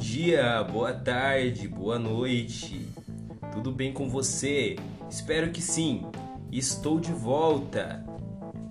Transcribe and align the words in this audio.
dia, 0.00 0.64
boa 0.64 0.94
tarde, 0.94 1.68
boa 1.68 1.98
noite. 1.98 2.86
Tudo 3.52 3.70
bem 3.70 3.92
com 3.92 4.08
você? 4.08 4.76
Espero 5.10 5.50
que 5.50 5.60
sim. 5.60 6.06
Estou 6.50 6.98
de 6.98 7.12
volta. 7.12 8.02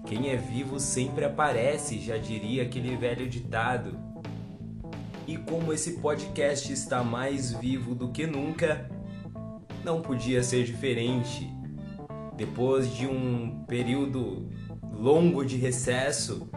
Quem 0.07 0.31
é 0.31 0.35
vivo 0.35 0.79
sempre 0.79 1.23
aparece, 1.23 1.99
já 1.99 2.17
diria 2.17 2.63
aquele 2.63 2.97
velho 2.97 3.29
ditado. 3.29 3.95
E 5.27 5.37
como 5.37 5.71
esse 5.71 5.99
podcast 5.99 6.73
está 6.73 7.03
mais 7.03 7.53
vivo 7.53 7.93
do 7.93 8.09
que 8.09 8.25
nunca, 8.25 8.89
não 9.83 10.01
podia 10.01 10.41
ser 10.41 10.63
diferente. 10.63 11.47
Depois 12.35 12.91
de 12.91 13.05
um 13.05 13.63
período 13.67 14.49
longo 14.91 15.45
de 15.45 15.57
recesso, 15.57 16.49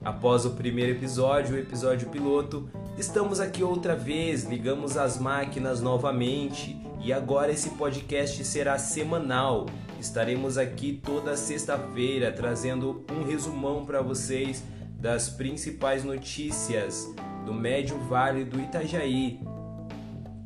após 0.00 0.44
o 0.46 0.50
primeiro 0.50 0.92
episódio, 0.92 1.56
o 1.56 1.58
episódio 1.58 2.08
piloto, 2.08 2.70
estamos 2.96 3.40
aqui 3.40 3.62
outra 3.62 3.94
vez, 3.94 4.44
ligamos 4.44 4.96
as 4.96 5.18
máquinas 5.18 5.80
novamente 5.80 6.80
e 7.00 7.12
agora 7.12 7.50
esse 7.50 7.70
podcast 7.70 8.44
será 8.44 8.78
semanal. 8.78 9.66
Estaremos 9.98 10.58
aqui 10.58 11.00
toda 11.02 11.36
sexta-feira 11.36 12.32
trazendo 12.32 13.04
um 13.12 13.24
resumão 13.24 13.84
para 13.84 14.02
vocês 14.02 14.62
das 14.98 15.28
principais 15.28 16.04
notícias 16.04 17.12
do 17.44 17.52
Médio 17.52 17.98
Vale 18.08 18.44
do 18.44 18.60
Itajaí. 18.60 19.40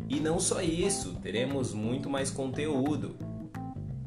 E 0.08 0.20
não 0.20 0.38
só 0.38 0.62
isso, 0.62 1.14
teremos 1.22 1.74
muito 1.74 2.08
mais 2.08 2.30
conteúdo. 2.30 3.16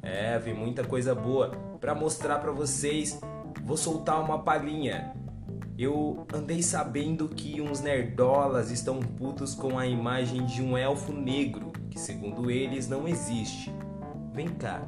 É, 0.02 0.40
vem 0.40 0.54
muita 0.54 0.84
coisa 0.84 1.14
boa 1.14 1.52
para 1.80 1.94
mostrar 1.94 2.40
para 2.40 2.52
vocês. 2.52 3.20
Vou 3.64 3.78
soltar 3.78 4.22
uma 4.22 4.40
palhinha. 4.40 5.14
Eu 5.82 6.28
andei 6.34 6.62
sabendo 6.62 7.30
que 7.30 7.62
uns 7.62 7.80
nerdolas 7.80 8.70
estão 8.70 9.00
putos 9.00 9.56
com 9.56 9.80
a 9.80 9.88
imagem 9.88 10.46
de 10.46 10.62
um 10.62 10.78
elfo 10.78 11.14
negro, 11.14 11.72
que 11.90 11.98
segundo 11.98 12.52
eles 12.52 12.90
não 12.90 13.08
existe. 13.08 13.74
Vem 14.34 14.50
cá, 14.50 14.86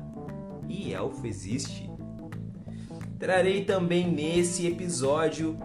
e 0.67 0.93
elfo 0.93 1.25
existe? 1.25 1.89
Trarei 3.17 3.63
também 3.63 4.11
nesse 4.11 4.67
episódio 4.67 5.57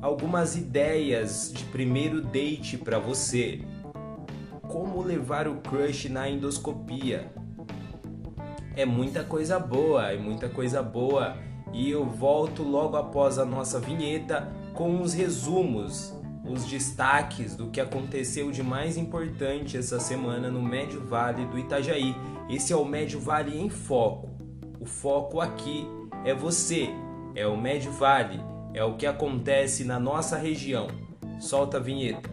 algumas 0.00 0.54
ideias 0.54 1.52
de 1.52 1.64
primeiro 1.64 2.22
date 2.22 2.78
para 2.78 3.00
você. 3.00 3.62
Como 4.68 5.02
levar 5.02 5.48
o 5.48 5.56
crush 5.56 6.08
na 6.08 6.30
endoscopia? 6.30 7.32
É 8.76 8.86
muita 8.86 9.24
coisa 9.24 9.58
boa, 9.58 10.12
é 10.12 10.16
muita 10.16 10.48
coisa 10.48 10.80
boa. 10.80 11.36
E 11.72 11.90
eu 11.90 12.04
volto 12.04 12.62
logo 12.62 12.96
após 12.96 13.36
a 13.36 13.44
nossa 13.44 13.80
vinheta 13.80 14.59
com 14.80 15.02
os 15.02 15.12
resumos, 15.12 16.10
os 16.42 16.64
destaques 16.64 17.54
do 17.54 17.68
que 17.68 17.82
aconteceu 17.82 18.50
de 18.50 18.62
mais 18.62 18.96
importante 18.96 19.76
essa 19.76 20.00
semana 20.00 20.50
no 20.50 20.62
Médio 20.62 21.04
Vale 21.04 21.44
do 21.44 21.58
Itajaí. 21.58 22.16
Esse 22.48 22.72
é 22.72 22.76
o 22.76 22.82
Médio 22.82 23.20
Vale 23.20 23.60
em 23.60 23.68
Foco. 23.68 24.30
O 24.80 24.86
foco 24.86 25.38
aqui 25.38 25.86
é 26.24 26.32
você, 26.32 26.88
é 27.34 27.46
o 27.46 27.58
Médio 27.58 27.92
Vale, 27.92 28.40
é 28.72 28.82
o 28.82 28.96
que 28.96 29.04
acontece 29.04 29.84
na 29.84 30.00
nossa 30.00 30.38
região. 30.38 30.88
Solta 31.38 31.76
a 31.76 31.80
vinheta. 31.80 32.30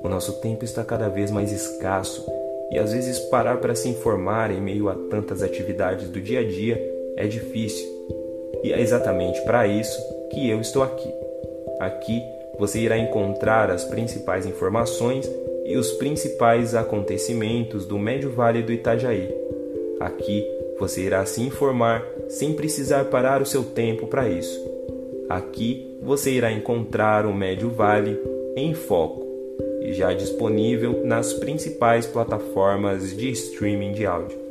O 0.00 0.08
nosso 0.08 0.40
tempo 0.40 0.64
está 0.64 0.84
cada 0.84 1.08
vez 1.08 1.32
mais 1.32 1.50
escasso 1.50 2.45
e 2.70 2.78
às 2.78 2.92
vezes 2.92 3.18
parar 3.18 3.58
para 3.58 3.74
se 3.74 3.88
informar 3.88 4.50
em 4.50 4.60
meio 4.60 4.88
a 4.88 4.94
tantas 4.94 5.42
atividades 5.42 6.08
do 6.08 6.20
dia 6.20 6.40
a 6.40 6.44
dia 6.44 6.80
é 7.16 7.26
difícil. 7.26 7.86
E 8.62 8.72
é 8.72 8.80
exatamente 8.80 9.40
para 9.42 9.66
isso 9.66 9.98
que 10.30 10.48
eu 10.48 10.60
estou 10.60 10.82
aqui. 10.82 11.12
Aqui 11.78 12.20
você 12.58 12.80
irá 12.80 12.98
encontrar 12.98 13.70
as 13.70 13.84
principais 13.84 14.46
informações 14.46 15.30
e 15.64 15.76
os 15.76 15.92
principais 15.92 16.74
acontecimentos 16.74 17.86
do 17.86 17.98
Médio 17.98 18.30
Vale 18.30 18.62
do 18.62 18.72
Itajaí. 18.72 19.32
Aqui 20.00 20.44
você 20.78 21.02
irá 21.02 21.24
se 21.24 21.42
informar 21.42 22.04
sem 22.28 22.54
precisar 22.54 23.04
parar 23.06 23.40
o 23.40 23.46
seu 23.46 23.62
tempo 23.64 24.06
para 24.06 24.28
isso. 24.28 24.64
Aqui 25.28 25.98
você 26.02 26.30
irá 26.30 26.52
encontrar 26.52 27.26
o 27.26 27.34
Médio 27.34 27.70
Vale 27.70 28.20
em 28.56 28.74
foco 28.74 29.25
já 29.92 30.12
disponível 30.12 31.04
nas 31.04 31.32
principais 31.32 32.06
plataformas 32.06 33.16
de 33.16 33.30
streaming 33.30 33.92
de 33.92 34.06
áudio. 34.06 34.46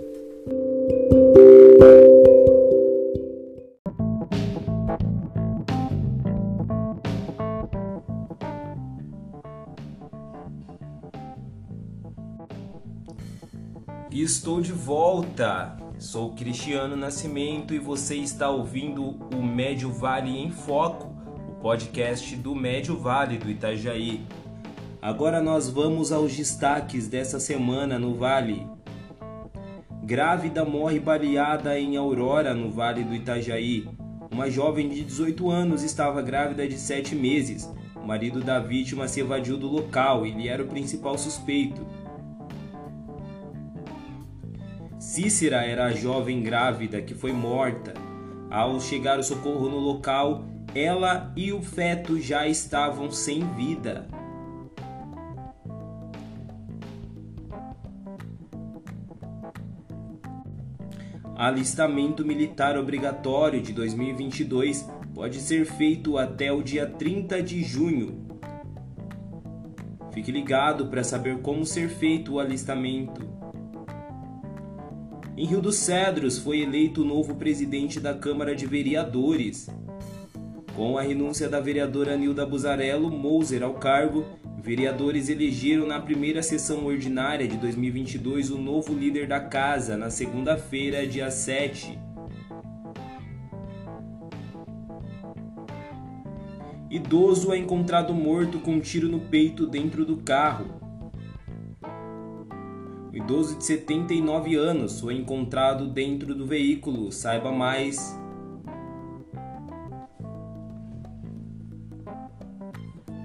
Estou 14.25 14.59
de 14.59 14.72
volta. 14.72 15.78
Sou 16.00 16.31
Cristiano 16.34 16.95
Nascimento 16.95 17.74
e 17.74 17.79
você 17.79 18.16
está 18.16 18.50
ouvindo 18.50 19.18
o 19.35 19.44
Médio 19.44 19.91
Vale 19.91 20.35
em 20.38 20.50
Foco, 20.50 21.13
o 21.50 21.62
podcast 21.62 22.35
do 22.38 22.56
Médio 22.56 22.97
Vale 22.97 23.38
do 23.38 23.50
Itajaí. 23.51 24.25
Agora 25.06 25.40
nós 25.40 25.70
vamos 25.70 26.12
aos 26.12 26.36
destaques 26.36 27.08
dessa 27.08 27.40
semana 27.40 28.00
no 28.00 28.16
Vale. 28.16 28.68
Grávida 30.04 30.66
morre 30.66 31.00
baleada 31.00 31.80
em 31.80 31.96
Aurora, 31.96 32.56
no 32.56 32.72
Vale 32.72 33.04
do 33.04 33.14
Itajaí. 33.14 33.88
Uma 34.32 34.50
jovem 34.50 34.90
de 34.90 35.04
18 35.04 35.48
anos 35.52 35.84
estava 35.84 36.24
grávida 36.24 36.68
de 36.68 36.76
7 36.80 37.14
meses. 37.14 37.72
O 37.96 38.08
marido 38.08 38.42
da 38.42 38.60
vítima 38.60 39.08
se 39.08 39.20
evadiu 39.20 39.58
do 39.58 39.68
local, 39.68 40.26
ele 40.26 40.48
era 40.48 40.64
o 40.64 40.68
principal 40.68 41.20
suspeito. 41.20 41.86
Cícera 44.98 45.64
era 45.64 45.86
a 45.86 45.92
jovem 45.92 46.42
grávida 46.42 47.00
que 47.00 47.14
foi 47.14 47.32
morta. 47.32 47.94
Ao 48.50 48.82
chegar 48.82 49.20
o 49.20 49.24
socorro 49.24 49.70
no 49.70 49.78
local, 49.78 50.46
ela 50.74 51.32
e 51.36 51.54
o 51.54 51.62
feto 51.62 52.20
já 52.20 52.48
estavam 52.48 53.12
sem 53.12 53.46
vida. 53.54 54.08
Alistamento 61.38 62.25
militar 62.25 62.78
obrigatório 62.78 63.62
de 63.62 63.73
2022 63.73 64.90
pode 65.13 65.41
ser 65.41 65.66
feito 65.66 66.18
até 66.18 66.50
o 66.50 66.63
dia 66.63 66.88
30 66.88 67.44
de 67.44 67.62
junho. 67.62 68.25
Fique 70.13 70.31
ligado 70.31 70.88
para 70.88 71.03
saber 71.03 71.41
como 71.41 71.66
ser 71.66 71.90
feito 71.90 72.35
o 72.35 72.40
alistamento. 72.40 73.22
Em 75.35 75.45
Rio 75.45 75.62
dos 75.62 75.75
Cedros 75.75 76.38
foi 76.38 76.62
eleito 76.62 77.01
o 77.01 77.06
novo 77.06 77.35
presidente 77.35 78.00
da 78.00 78.13
Câmara 78.13 78.56
de 78.56 78.66
Vereadores. 78.66 79.69
Com 80.74 80.97
a 80.97 81.01
renúncia 81.01 81.50
da 81.50 81.59
vereadora 81.59 82.16
Nilda 82.16 82.45
Buzarello 82.45 83.12
Mouser 83.12 83.62
ao 83.62 83.74
cargo, 83.74 84.25
vereadores 84.66 85.30
elegeram 85.30 85.86
na 85.86 86.00
primeira 86.00 86.42
sessão 86.42 86.88
ordinária 86.88 87.48
de 87.48 87.56
2022 87.56 88.50
o 88.50 88.58
novo 88.58 88.96
líder 88.96 89.28
da 89.28 89.40
casa, 89.40 89.96
na 89.96 90.09
segunda-feira, 90.09 91.06
dia 91.06 91.30
7. 91.30 92.00
Idoso 96.90 97.54
é 97.54 97.59
encontrado 97.59 98.12
morto 98.12 98.58
com 98.58 98.72
um 98.72 98.80
tiro 98.80 99.08
no 99.08 99.20
peito 99.20 99.68
dentro 99.68 100.04
do 100.04 100.18
carro. 100.18 100.66
O 103.14 103.16
idoso 103.16 103.60
de 103.60 103.66
79 103.66 104.56
anos 104.56 105.00
foi 105.00 105.13
encontrado 105.13 105.88
dentro 105.88 106.34
do 106.34 106.48
veículo. 106.48 107.12
Saiba 107.12 107.51
mais. 107.51 108.19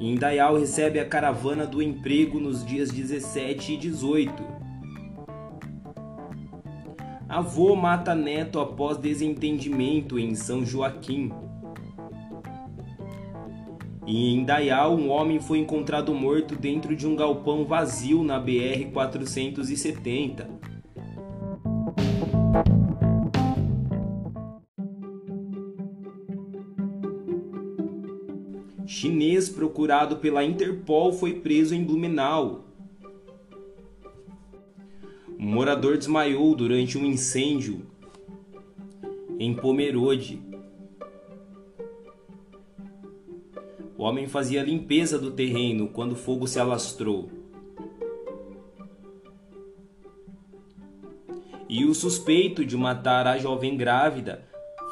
Indaial 0.01 0.59
recebe 0.59 0.99
a 0.99 1.05
caravana 1.05 1.67
do 1.67 1.83
emprego 1.83 2.41
nos 2.41 2.65
dias 2.65 2.91
17 2.91 3.75
e 3.75 3.77
18. 3.77 4.33
Avô 7.29 7.77
mata 7.77 8.15
neto 8.15 8.59
após 8.59 8.97
desentendimento 8.97 10.19
em 10.19 10.35
São 10.35 10.65
Joaquim. 10.65 11.31
E 14.07 14.35
em 14.35 14.43
Dayal, 14.43 14.97
um 14.97 15.11
homem 15.11 15.39
foi 15.39 15.59
encontrado 15.59 16.15
morto 16.15 16.57
dentro 16.57 16.97
de 16.97 17.07
um 17.07 17.15
galpão 17.15 17.67
vazio 17.67 18.25
na 18.25 18.41
BR-470. 18.41 20.47
Chinês 20.47 20.70
procurado 29.71 30.17
pela 30.17 30.45
Interpol, 30.45 31.13
foi 31.13 31.35
preso 31.35 31.75
em 31.75 31.85
Blumenau. 31.85 32.65
Um 35.39 35.47
morador 35.47 35.97
desmaiou 35.97 36.57
durante 36.57 36.99
um 36.99 37.07
incêndio 37.07 37.87
em 39.39 39.55
Pomerode. 39.55 40.43
O 43.97 44.03
homem 44.03 44.27
fazia 44.27 44.63
limpeza 44.63 45.19
do 45.19 45.31
terreno 45.31 45.89
quando 45.89 46.13
o 46.13 46.17
fogo 46.17 46.49
se 46.49 46.59
alastrou. 46.59 47.31
E 51.69 51.85
o 51.85 51.95
suspeito 51.95 52.65
de 52.65 52.77
matar 52.77 53.29
a 53.29 53.39
jovem 53.39 53.77
grávida 53.77 54.45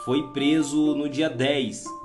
foi 0.05 0.29
preso 0.29 0.95
no 0.95 1.09
dia 1.09 1.29
10 1.29 1.98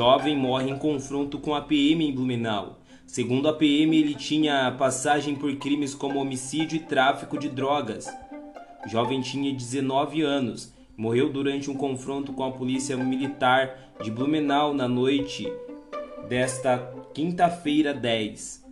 Jovem 0.00 0.34
morre 0.34 0.70
em 0.70 0.78
confronto 0.78 1.38
com 1.38 1.54
a 1.54 1.60
PM 1.60 2.08
em 2.08 2.10
Blumenau. 2.10 2.78
Segundo 3.06 3.46
a 3.46 3.52
PM, 3.52 3.94
ele 3.94 4.14
tinha 4.14 4.74
passagem 4.78 5.34
por 5.34 5.54
crimes 5.56 5.94
como 5.94 6.18
homicídio 6.18 6.76
e 6.76 6.80
tráfico 6.80 7.38
de 7.38 7.50
drogas. 7.50 8.08
O 8.82 8.88
jovem 8.88 9.20
tinha 9.20 9.52
19 9.52 10.22
anos. 10.22 10.72
Morreu 10.96 11.30
durante 11.30 11.70
um 11.70 11.74
confronto 11.74 12.32
com 12.32 12.42
a 12.42 12.50
polícia 12.50 12.96
militar 12.96 13.92
de 14.02 14.10
Blumenau 14.10 14.72
na 14.72 14.88
noite 14.88 15.52
desta 16.26 16.78
quinta-feira 17.12 17.92
10. 17.92 18.64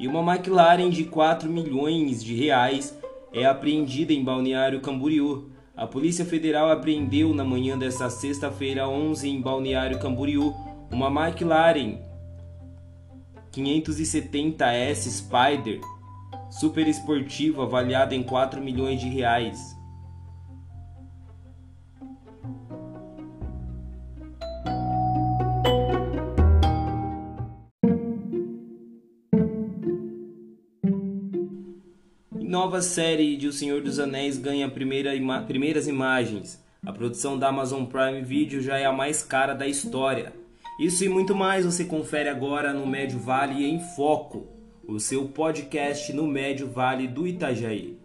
E 0.00 0.08
uma 0.08 0.34
McLaren 0.34 0.90
de 0.90 1.04
4 1.04 1.48
milhões 1.48 2.24
de 2.24 2.34
reais 2.34 2.92
é 3.32 3.44
apreendida 3.44 4.12
em 4.12 4.24
Balneário 4.24 4.80
Camboriú. 4.80 5.53
A 5.76 5.88
Polícia 5.88 6.24
Federal 6.24 6.70
apreendeu 6.70 7.34
na 7.34 7.42
manhã 7.42 7.76
desta 7.76 8.08
sexta-feira 8.08 8.88
11 8.88 9.28
em 9.28 9.40
Balneário 9.40 9.98
Camboriú 9.98 10.54
uma 10.88 11.08
McLaren 11.08 11.98
570S 13.52 15.10
Spider 15.10 15.80
super 16.48 16.86
esportivo 16.86 17.60
avaliado 17.60 18.14
em 18.14 18.22
4 18.22 18.62
milhões 18.62 19.00
de 19.00 19.08
reais. 19.08 19.58
Nova 32.74 32.82
série 32.82 33.36
de 33.36 33.46
O 33.46 33.52
Senhor 33.52 33.80
dos 33.80 34.00
Anéis 34.00 34.36
ganha 34.36 34.68
primeira 34.68 35.14
ima 35.14 35.40
primeiras 35.42 35.86
imagens. 35.86 36.60
A 36.84 36.92
produção 36.92 37.38
da 37.38 37.46
Amazon 37.46 37.84
Prime 37.84 38.20
Video 38.20 38.60
já 38.60 38.76
é 38.76 38.84
a 38.84 38.90
mais 38.90 39.22
cara 39.22 39.54
da 39.54 39.64
história. 39.64 40.32
Isso 40.80 41.04
e 41.04 41.08
muito 41.08 41.36
mais 41.36 41.64
você 41.64 41.84
confere 41.84 42.28
agora 42.28 42.72
no 42.72 42.84
Médio 42.84 43.20
Vale 43.20 43.64
em 43.64 43.78
Foco 43.78 44.48
o 44.88 44.98
seu 44.98 45.28
podcast 45.28 46.12
no 46.12 46.26
Médio 46.26 46.68
Vale 46.68 47.06
do 47.06 47.28
Itajaí. 47.28 47.96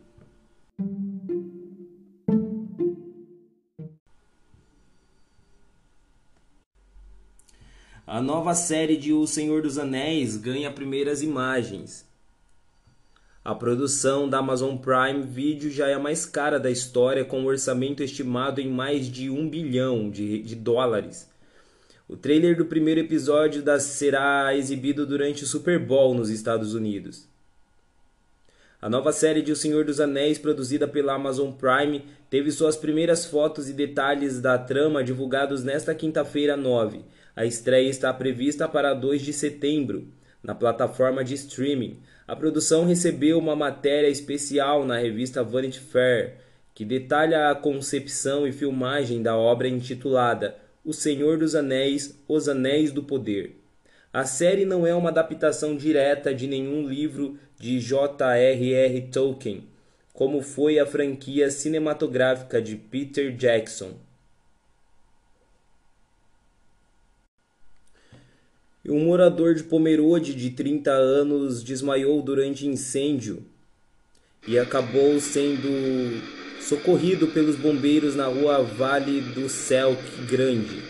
A 8.05 8.21
nova 8.21 8.53
série 8.53 8.97
de 8.97 9.13
O 9.13 9.25
Senhor 9.25 9.63
dos 9.63 9.79
Anéis 9.79 10.37
ganha 10.37 10.69
primeiras 10.69 11.23
imagens. 11.23 12.07
A 13.43 13.55
produção 13.55 14.27
da 14.27 14.39
Amazon 14.39 14.75
Prime 14.75 15.23
Video 15.23 15.71
já 15.71 15.87
é 15.87 15.93
a 15.93 15.99
mais 15.99 16.25
cara 16.25 16.59
da 16.59 16.69
história, 16.69 17.23
com 17.23 17.39
um 17.39 17.45
orçamento 17.45 18.03
estimado 18.03 18.59
em 18.59 18.69
mais 18.69 19.09
de 19.09 19.29
um 19.29 19.49
bilhão 19.49 20.09
de, 20.09 20.43
de 20.43 20.55
dólares. 20.55 21.29
O 22.07 22.17
trailer 22.17 22.57
do 22.57 22.65
primeiro 22.65 22.99
episódio 22.99 23.63
da, 23.63 23.79
será 23.79 24.53
exibido 24.55 25.05
durante 25.05 25.43
o 25.43 25.47
Super 25.47 25.79
Bowl 25.79 26.13
nos 26.13 26.29
Estados 26.29 26.73
Unidos. 26.73 27.29
A 28.81 28.89
nova 28.89 29.11
série 29.11 29.41
de 29.41 29.51
O 29.51 29.55
Senhor 29.55 29.85
dos 29.85 29.99
Anéis, 29.99 30.37
produzida 30.37 30.87
pela 30.87 31.13
Amazon 31.13 31.51
Prime, 31.51 32.03
teve 32.29 32.51
suas 32.51 32.75
primeiras 32.75 33.25
fotos 33.25 33.69
e 33.69 33.73
detalhes 33.73 34.41
da 34.41 34.57
trama 34.57 35.03
divulgados 35.03 35.63
nesta 35.63 35.95
quinta-feira 35.95 36.57
9. 36.57 37.05
A 37.35 37.45
estreia 37.45 37.89
está 37.89 38.13
prevista 38.13 38.67
para 38.67 38.93
2 38.93 39.21
de 39.21 39.31
setembro, 39.31 40.07
na 40.41 40.55
plataforma 40.55 41.23
de 41.23 41.35
streaming. 41.35 41.99
A 42.29 42.35
produção 42.35 42.85
recebeu 42.85 43.39
uma 43.39 43.55
matéria 43.55 44.07
especial 44.07 44.85
na 44.85 44.99
revista 44.99 45.43
Vanity 45.43 45.79
Fair, 45.79 46.35
que 46.75 46.85
detalha 46.85 47.49
a 47.49 47.55
concepção 47.55 48.47
e 48.47 48.51
filmagem 48.51 49.23
da 49.23 49.35
obra 49.35 49.67
intitulada 49.67 50.55
o 50.85 50.93
Senhor 50.93 51.39
dos 51.39 51.55
Anéis, 51.55 52.15
Os 52.27 52.47
Anéis 52.47 52.91
do 52.91 53.01
Poder. 53.01 53.59
A 54.13 54.25
série 54.25 54.63
não 54.63 54.85
é 54.85 54.93
uma 54.93 55.09
adaptação 55.09 55.75
direta 55.75 56.31
de 56.31 56.45
nenhum 56.45 56.87
livro 56.87 57.35
de 57.59 57.79
J.R.R. 57.79 59.01
Tolkien, 59.11 59.67
como 60.13 60.43
foi 60.43 60.77
a 60.77 60.85
franquia 60.85 61.49
cinematográfica 61.49 62.61
de 62.61 62.75
Peter 62.75 63.35
Jackson. 63.35 63.93
Um 68.89 69.01
morador 69.01 69.53
de 69.53 69.63
Pomerode 69.63 70.33
de 70.33 70.49
30 70.49 70.89
anos 70.89 71.61
desmaiou 71.61 72.23
durante 72.23 72.65
incêndio 72.65 73.45
e 74.47 74.57
acabou 74.57 75.19
sendo 75.19 75.69
socorrido 76.59 77.27
pelos 77.27 77.55
bombeiros 77.55 78.15
na 78.15 78.25
rua 78.25 78.63
Vale 78.63 79.21
do 79.21 79.47
Celc 79.47 80.01
Grande. 80.27 80.81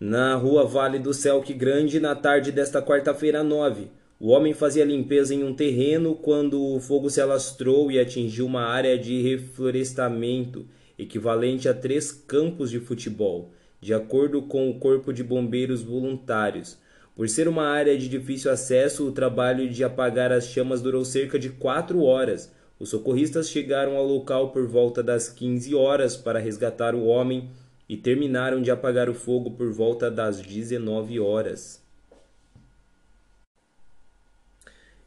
Na 0.00 0.34
rua 0.34 0.64
Vale 0.64 0.98
do 0.98 1.14
Celc 1.14 1.54
Grande, 1.54 2.00
na 2.00 2.16
tarde 2.16 2.50
desta 2.50 2.82
quarta-feira 2.82 3.44
9, 3.44 3.86
o 4.18 4.30
homem 4.30 4.52
fazia 4.52 4.84
limpeza 4.84 5.32
em 5.32 5.44
um 5.44 5.54
terreno 5.54 6.16
quando 6.16 6.60
o 6.60 6.80
fogo 6.80 7.08
se 7.08 7.20
alastrou 7.20 7.92
e 7.92 8.00
atingiu 8.00 8.44
uma 8.44 8.62
área 8.62 8.98
de 8.98 9.22
reflorestamento 9.22 10.66
equivalente 10.98 11.68
a 11.68 11.74
três 11.74 12.10
campos 12.10 12.72
de 12.72 12.80
futebol, 12.80 13.52
de 13.82 13.92
acordo 13.92 14.40
com 14.40 14.70
o 14.70 14.78
Corpo 14.78 15.12
de 15.12 15.22
Bombeiros 15.22 15.82
Voluntários. 15.82 16.78
Por 17.14 17.28
ser 17.28 17.46
uma 17.46 17.64
área 17.64 17.98
de 17.98 18.08
difícil 18.08 18.50
acesso, 18.50 19.06
o 19.06 19.12
trabalho 19.12 19.68
de 19.68 19.84
apagar 19.84 20.32
as 20.32 20.46
chamas 20.46 20.80
durou 20.80 21.04
cerca 21.04 21.38
de 21.38 21.50
quatro 21.50 22.02
horas 22.02 22.50
os 22.82 22.88
socorristas 22.88 23.48
chegaram 23.48 23.96
ao 23.96 24.04
local 24.04 24.50
por 24.50 24.66
volta 24.66 25.04
das 25.04 25.28
15 25.28 25.72
horas 25.72 26.16
para 26.16 26.40
resgatar 26.40 26.96
o 26.96 27.04
homem 27.04 27.48
e 27.88 27.96
terminaram 27.96 28.60
de 28.60 28.72
apagar 28.72 29.08
o 29.08 29.14
fogo 29.14 29.52
por 29.52 29.70
volta 29.70 30.10
das 30.10 30.40
19 30.40 31.20
horas. 31.20 31.80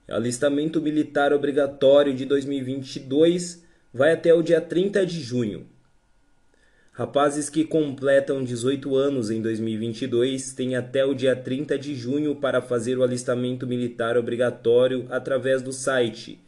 Alistamento 0.08 0.82
militar 0.82 1.34
obrigatório 1.34 2.14
de 2.14 2.24
2022 2.24 3.66
vai 3.94 4.14
até 4.14 4.34
o 4.34 4.42
dia 4.42 4.62
30 4.62 5.06
de 5.06 5.20
junho. 5.20 5.68
Rapazes 6.98 7.50
que 7.50 7.66
completam 7.66 8.42
18 8.42 8.96
anos 8.96 9.30
em 9.30 9.42
2022 9.42 10.54
têm 10.54 10.78
até 10.78 11.04
o 11.04 11.14
dia 11.14 11.36
30 11.36 11.78
de 11.78 11.94
junho 11.94 12.38
para 12.38 12.62
fazer 12.62 12.98
o 12.98 13.04
alistamento 13.04 13.68
militar 13.68 14.18
obrigatório 14.18 15.06
através 15.10 15.62
do 15.62 15.74
site 15.74 16.40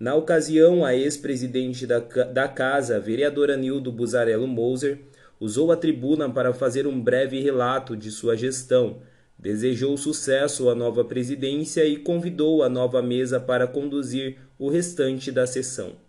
Na 0.00 0.14
ocasião, 0.14 0.82
a 0.82 0.96
ex-presidente 0.96 1.86
da, 1.86 1.98
da 1.98 2.48
casa, 2.48 2.98
vereadora 2.98 3.54
Nildo 3.54 3.92
Buzarello 3.92 4.46
Moser, 4.46 4.98
usou 5.38 5.70
a 5.70 5.76
tribuna 5.76 6.26
para 6.30 6.54
fazer 6.54 6.86
um 6.86 6.98
breve 6.98 7.38
relato 7.42 7.94
de 7.94 8.10
sua 8.10 8.34
gestão, 8.34 8.96
desejou 9.38 9.94
sucesso 9.98 10.70
à 10.70 10.74
nova 10.74 11.04
presidência 11.04 11.84
e 11.84 11.98
convidou 11.98 12.62
a 12.62 12.68
nova 12.70 13.02
mesa 13.02 13.38
para 13.38 13.66
conduzir 13.66 14.38
o 14.58 14.70
restante 14.70 15.30
da 15.30 15.46
sessão. 15.46 16.05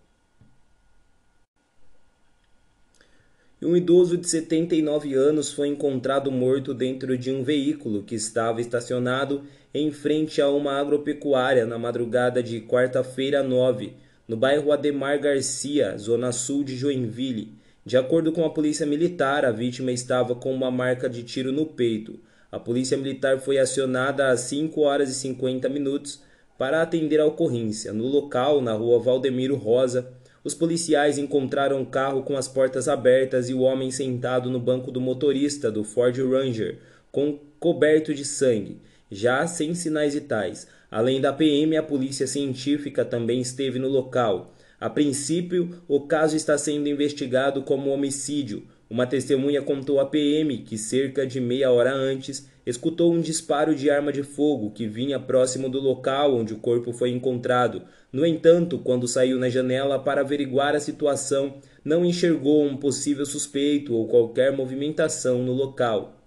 Um 3.59 3.75
idoso 3.75 4.17
de 4.17 4.29
79 4.29 5.15
anos 5.15 5.51
foi 5.51 5.67
encontrado 5.67 6.31
morto 6.31 6.75
dentro 6.75 7.17
de 7.17 7.31
um 7.31 7.43
veículo 7.43 8.03
que 8.03 8.13
estava 8.13 8.61
estacionado 8.61 9.45
em 9.73 9.91
frente 9.91 10.39
a 10.39 10.47
uma 10.47 10.73
agropecuária 10.79 11.65
na 11.65 11.79
madrugada 11.79 12.43
de 12.43 12.61
quarta-feira 12.61 13.41
9, 13.41 13.93
no 14.27 14.37
bairro 14.37 14.71
Ademar 14.71 15.19
Garcia, 15.19 15.97
zona 15.97 16.31
sul 16.31 16.63
de 16.63 16.75
Joinville. 16.75 17.51
De 17.83 17.97
acordo 17.97 18.31
com 18.31 18.45
a 18.45 18.51
polícia 18.51 18.85
militar, 18.85 19.43
a 19.43 19.49
vítima 19.49 19.91
estava 19.91 20.35
com 20.35 20.53
uma 20.53 20.69
marca 20.69 21.09
de 21.09 21.23
tiro 21.23 21.51
no 21.51 21.65
peito. 21.65 22.19
A 22.51 22.59
polícia 22.59 22.95
militar 22.95 23.39
foi 23.39 23.57
acionada 23.57 24.27
às 24.27 24.41
5 24.41 24.81
horas 24.81 25.09
e 25.09 25.15
50 25.15 25.67
minutos 25.67 26.21
para 26.59 26.83
atender 26.83 27.19
a 27.19 27.25
ocorrência. 27.25 27.91
No 27.91 28.05
local, 28.05 28.61
na 28.61 28.73
rua 28.73 28.99
Valdemiro 28.99 29.55
Rosa, 29.55 30.07
os 30.43 30.53
policiais 30.53 31.17
encontraram 31.17 31.79
um 31.79 31.85
carro 31.85 32.23
com 32.23 32.37
as 32.37 32.47
portas 32.47 32.87
abertas 32.87 33.49
e 33.49 33.53
o 33.53 33.61
homem 33.61 33.91
sentado 33.91 34.49
no 34.49 34.59
banco 34.59 34.91
do 34.91 35.01
motorista 35.01 35.71
do 35.71 35.83
Ford 35.83 36.17
Ranger, 36.17 36.79
com 37.11 37.39
coberto 37.59 38.13
de 38.13 38.23
sangue, 38.23 38.79
já 39.11 39.45
sem 39.47 39.73
sinais 39.73 40.13
vitais. 40.13 40.67
Além 40.89 41.19
da 41.19 41.33
PM, 41.33 41.75
a 41.75 41.83
polícia 41.83 42.27
científica 42.27 43.03
também 43.03 43.41
esteve 43.41 43.79
no 43.79 43.87
local. 43.87 44.53
A 44.79 44.89
princípio, 44.89 45.81
o 45.87 46.01
caso 46.01 46.35
está 46.35 46.57
sendo 46.57 46.87
investigado 46.87 47.63
como 47.63 47.89
homicídio, 47.89 48.63
uma 48.89 49.05
testemunha 49.05 49.61
contou 49.61 49.99
à 49.99 50.05
PM 50.05 50.59
que 50.59 50.77
cerca 50.77 51.27
de 51.27 51.41
meia 51.41 51.71
hora 51.71 51.93
antes 51.93 52.49
escutou 52.69 53.13
um 53.13 53.21
disparo 53.21 53.73
de 53.73 53.89
arma 53.89 54.11
de 54.11 54.23
fogo 54.23 54.71
que 54.71 54.85
vinha 54.85 55.17
próximo 55.17 55.69
do 55.69 55.79
local 55.79 56.35
onde 56.35 56.53
o 56.53 56.59
corpo 56.59 56.91
foi 56.91 57.11
encontrado. 57.11 57.83
No 58.11 58.25
entanto, 58.25 58.77
quando 58.77 59.07
saiu 59.07 59.39
na 59.39 59.47
janela 59.47 59.97
para 59.97 60.19
averiguar 60.19 60.75
a 60.75 60.79
situação, 60.81 61.61
não 61.83 62.03
enxergou 62.03 62.65
um 62.65 62.75
possível 62.75 63.25
suspeito 63.25 63.93
ou 63.93 64.05
qualquer 64.09 64.51
movimentação 64.51 65.43
no 65.43 65.53
local. 65.53 66.21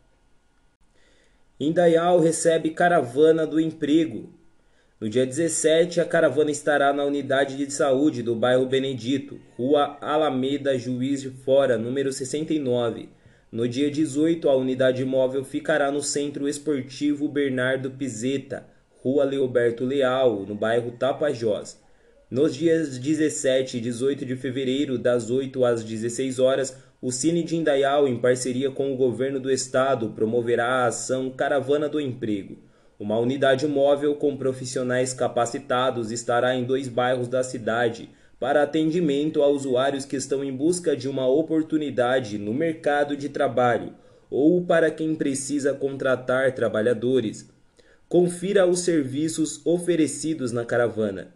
Indaial 1.60 2.18
recebe 2.20 2.70
caravana 2.70 3.46
do 3.46 3.60
emprego. 3.60 4.32
No 4.98 5.10
dia 5.10 5.26
17, 5.26 6.00
a 6.00 6.06
caravana 6.06 6.50
estará 6.50 6.90
na 6.90 7.04
unidade 7.04 7.54
de 7.54 7.70
saúde 7.70 8.22
do 8.22 8.34
bairro 8.34 8.64
Benedito, 8.64 9.38
Rua 9.58 9.98
Alameda 10.00 10.78
Juiz 10.78 11.20
de 11.20 11.28
Fora, 11.28 11.76
número 11.76 12.10
69. 12.10 13.10
No 13.52 13.66
dia 13.66 13.90
18, 13.90 14.48
a 14.48 14.54
unidade 14.54 15.04
móvel 15.04 15.42
ficará 15.44 15.90
no 15.90 16.00
Centro 16.00 16.48
Esportivo 16.48 17.28
Bernardo 17.28 17.90
Pizeta, 17.90 18.64
Rua 19.02 19.24
Leoberto 19.24 19.84
Leal, 19.84 20.46
no 20.46 20.54
bairro 20.54 20.92
Tapajós. 20.92 21.76
Nos 22.30 22.54
dias 22.54 22.96
17 22.96 23.78
e 23.78 23.80
18 23.80 24.24
de 24.24 24.36
fevereiro, 24.36 24.96
das 24.96 25.30
8 25.30 25.64
às 25.64 25.82
16 25.82 26.38
horas, 26.38 26.76
o 27.02 27.10
Cine 27.10 27.42
de 27.42 27.56
Indaial, 27.56 28.06
em 28.06 28.20
parceria 28.20 28.70
com 28.70 28.92
o 28.92 28.96
governo 28.96 29.40
do 29.40 29.50
estado, 29.50 30.10
promoverá 30.10 30.66
a 30.66 30.86
ação 30.86 31.28
Caravana 31.28 31.88
do 31.88 32.00
Emprego. 32.00 32.56
Uma 33.00 33.18
unidade 33.18 33.66
móvel 33.66 34.14
com 34.14 34.36
profissionais 34.36 35.12
capacitados 35.12 36.12
estará 36.12 36.54
em 36.54 36.62
dois 36.62 36.86
bairros 36.86 37.26
da 37.26 37.42
cidade 37.42 38.10
para 38.40 38.62
atendimento 38.62 39.42
a 39.42 39.48
usuários 39.48 40.04
que 40.04 40.16
estão 40.16 40.42
em 40.42 40.50
busca 40.50 40.96
de 40.96 41.08
uma 41.08 41.28
oportunidade 41.28 42.38
no 42.38 42.54
mercado 42.54 43.16
de 43.16 43.28
trabalho 43.28 43.92
ou 44.30 44.64
para 44.64 44.90
quem 44.90 45.14
precisa 45.14 45.74
contratar 45.74 46.52
trabalhadores. 46.54 47.48
Confira 48.08 48.66
os 48.66 48.80
serviços 48.80 49.64
oferecidos 49.64 50.50
na 50.50 50.64
caravana: 50.64 51.32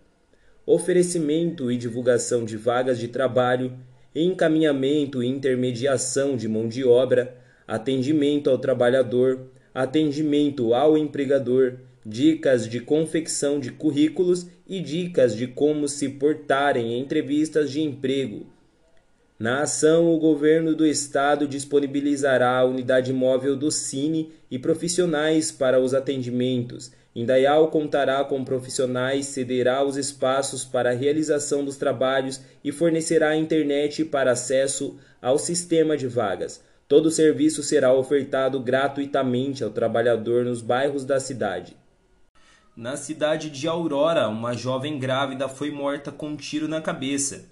oferecimento 0.67 1.71
e 1.71 1.77
divulgação 1.77 2.45
de 2.45 2.57
vagas 2.57 2.99
de 2.99 3.09
trabalho, 3.09 3.79
encaminhamento 4.15 5.23
e 5.23 5.29
intermediação 5.29 6.37
de 6.37 6.49
mão 6.49 6.67
de 6.67 6.85
obra, 6.85 7.37
atendimento 7.69 8.49
ao 8.49 8.59
trabalhador 8.59 9.51
atendimento 9.75 10.73
ao 10.73 10.97
empregador, 10.97 11.81
dicas 12.05 12.69
de 12.69 12.81
confecção 12.81 13.59
de 13.59 13.73
currículos 13.73 14.47
e 14.67 14.81
dicas 14.81 15.35
de 15.35 15.47
como 15.47 15.89
se 15.89 16.09
portarem 16.09 16.93
em 16.95 17.01
entrevistas 17.01 17.71
de 17.71 17.81
emprego. 17.81 18.47
Na 19.39 19.63
ação, 19.63 20.15
o 20.15 20.19
governo 20.19 20.75
do 20.75 20.87
estado 20.87 21.49
disponibilizará 21.49 22.59
a 22.59 22.65
unidade 22.65 23.13
móvel 23.13 23.57
do 23.57 23.71
Cine 23.71 24.33
e 24.51 24.59
profissionais 24.59 25.51
para 25.51 25.81
os 25.81 25.93
atendimentos. 25.93 26.93
Indaial 27.17 27.69
contará 27.69 28.25
com 28.25 28.45
profissionais, 28.45 29.27
cederá 29.27 29.85
os 29.85 29.97
espaços 29.97 30.65
para 30.65 30.91
a 30.91 30.95
realização 30.95 31.65
dos 31.65 31.77
trabalhos 31.77 32.41
e 32.63 32.71
fornecerá 32.71 33.37
internet 33.37 34.05
para 34.05 34.33
acesso 34.33 34.99
ao 35.21 35.39
sistema 35.39 35.97
de 35.97 36.07
vagas. 36.07 36.63
Todo 36.87 37.07
o 37.07 37.11
serviço 37.11 37.63
será 37.63 37.93
ofertado 37.93 38.61
gratuitamente 38.61 39.65
ao 39.65 39.71
trabalhador 39.71 40.45
nos 40.45 40.61
bairros 40.61 41.05
da 41.05 41.19
cidade. 41.19 41.77
Na 42.77 42.97
cidade 42.97 43.51
de 43.51 43.69
Aurora, 43.69 44.29
uma 44.29 44.53
jovem 44.53 44.99
grávida 44.99 45.49
foi 45.49 45.71
morta 45.71 46.11
com 46.11 46.31
um 46.31 46.37
tiro 46.37 46.67
na 46.67 46.81
cabeça. 46.81 47.49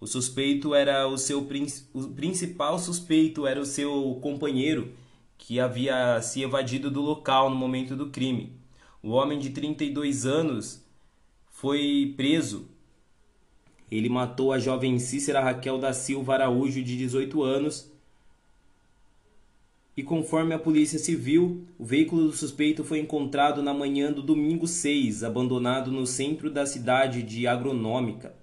O 0.00 0.06
suspeito 0.06 0.74
era 0.74 1.06
o 1.06 1.18
seu 1.18 1.46
o 1.92 2.08
principal 2.08 2.78
suspeito 2.78 3.46
era 3.46 3.60
o 3.60 3.66
seu 3.66 4.18
companheiro, 4.22 4.94
que 5.36 5.60
havia 5.60 6.18
se 6.22 6.40
evadido 6.40 6.90
do 6.90 7.02
local 7.02 7.50
no 7.50 7.56
momento 7.56 7.94
do 7.94 8.08
crime. 8.08 8.54
O 9.02 9.10
homem 9.10 9.38
de 9.38 9.50
32 9.50 10.24
anos 10.24 10.82
foi 11.50 12.14
preso. 12.16 12.66
Ele 13.90 14.08
matou 14.08 14.50
a 14.50 14.58
jovem 14.58 14.98
Cícera 14.98 15.42
Raquel 15.42 15.76
da 15.76 15.92
Silva 15.92 16.34
Araújo, 16.34 16.82
de 16.82 16.96
18 16.96 17.42
anos, 17.42 17.92
e 19.96 20.02
conforme 20.02 20.52
a 20.52 20.58
Polícia 20.58 20.98
Civil, 20.98 21.64
o 21.78 21.84
veículo 21.84 22.24
do 22.24 22.32
suspeito 22.32 22.82
foi 22.82 22.98
encontrado 22.98 23.62
na 23.62 23.72
manhã 23.72 24.12
do 24.12 24.22
domingo 24.22 24.66
6, 24.66 25.22
abandonado 25.22 25.92
no 25.92 26.04
centro 26.04 26.50
da 26.50 26.66
cidade 26.66 27.22
de 27.22 27.46
Agronômica. 27.46 28.34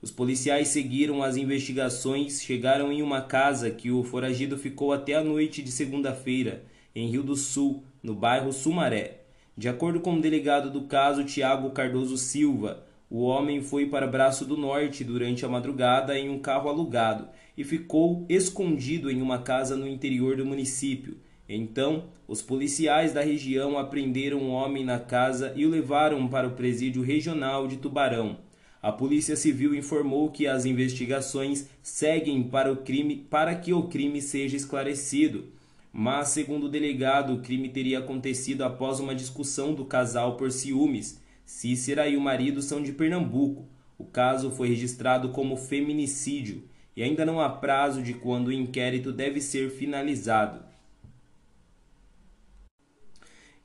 Os 0.00 0.10
policiais 0.10 0.68
seguiram 0.68 1.22
as 1.22 1.36
investigações, 1.36 2.40
chegaram 2.42 2.92
em 2.92 3.02
uma 3.02 3.20
casa 3.20 3.70
que 3.70 3.90
o 3.90 4.04
foragido 4.04 4.56
ficou 4.56 4.92
até 4.92 5.14
a 5.14 5.24
noite 5.24 5.62
de 5.62 5.72
segunda-feira, 5.72 6.64
em 6.94 7.08
Rio 7.08 7.24
do 7.24 7.34
Sul, 7.34 7.82
no 8.02 8.14
bairro 8.14 8.52
Sumaré. 8.52 9.22
De 9.56 9.68
acordo 9.68 10.00
com 10.00 10.14
o 10.14 10.20
delegado 10.20 10.70
do 10.70 10.82
caso, 10.82 11.24
Tiago 11.24 11.70
Cardoso 11.70 12.16
Silva, 12.16 12.84
o 13.10 13.22
homem 13.22 13.60
foi 13.60 13.86
para 13.86 14.06
Braço 14.06 14.44
do 14.44 14.56
Norte 14.56 15.02
durante 15.02 15.44
a 15.44 15.48
madrugada 15.48 16.16
em 16.16 16.30
um 16.30 16.38
carro 16.38 16.68
alugado 16.68 17.28
e 17.56 17.64
ficou 17.64 18.24
escondido 18.28 19.10
em 19.10 19.20
uma 19.20 19.40
casa 19.40 19.76
no 19.76 19.88
interior 19.88 20.36
do 20.36 20.46
município. 20.46 21.16
Então, 21.48 22.04
os 22.28 22.40
policiais 22.40 23.12
da 23.12 23.20
região 23.20 23.76
apreenderam 23.76 24.38
o 24.38 24.50
homem 24.50 24.84
na 24.84 25.00
casa 25.00 25.52
e 25.56 25.66
o 25.66 25.70
levaram 25.70 26.28
para 26.28 26.46
o 26.46 26.52
presídio 26.52 27.02
regional 27.02 27.66
de 27.66 27.78
Tubarão. 27.78 28.38
A 28.80 28.92
Polícia 28.92 29.34
Civil 29.34 29.74
informou 29.74 30.30
que 30.30 30.46
as 30.46 30.64
investigações 30.64 31.68
seguem 31.82 32.44
para, 32.44 32.72
o 32.72 32.76
crime, 32.76 33.16
para 33.16 33.56
que 33.56 33.74
o 33.74 33.88
crime 33.88 34.22
seja 34.22 34.56
esclarecido. 34.56 35.46
Mas, 35.92 36.28
segundo 36.28 36.66
o 36.66 36.70
delegado, 36.70 37.34
o 37.34 37.40
crime 37.40 37.68
teria 37.68 37.98
acontecido 37.98 38.62
após 38.62 39.00
uma 39.00 39.14
discussão 39.14 39.74
do 39.74 39.84
casal 39.84 40.36
por 40.36 40.52
ciúmes. 40.52 41.20
Cícera 41.50 42.08
e 42.08 42.16
o 42.16 42.20
marido 42.20 42.62
são 42.62 42.80
de 42.80 42.92
Pernambuco. 42.92 43.68
O 43.98 44.04
caso 44.04 44.52
foi 44.52 44.68
registrado 44.68 45.30
como 45.30 45.56
feminicídio 45.56 46.62
e 46.96 47.02
ainda 47.02 47.26
não 47.26 47.40
há 47.40 47.50
prazo 47.50 48.02
de 48.02 48.14
quando 48.14 48.46
o 48.46 48.52
inquérito 48.52 49.12
deve 49.12 49.40
ser 49.40 49.68
finalizado. 49.68 50.64